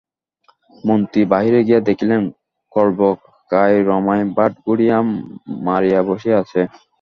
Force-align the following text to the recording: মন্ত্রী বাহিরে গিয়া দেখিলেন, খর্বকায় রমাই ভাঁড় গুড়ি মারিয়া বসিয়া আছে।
মন্ত্রী 0.83 1.21
বাহিরে 1.31 1.59
গিয়া 1.67 1.79
দেখিলেন, 1.89 2.21
খর্বকায় 2.71 3.77
রমাই 3.89 4.21
ভাঁড় 4.37 4.55
গুড়ি 4.65 4.87
মারিয়া 5.65 5.99
বসিয়া 6.09 6.35
আছে। 6.43 6.61